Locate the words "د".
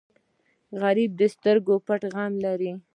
1.19-1.21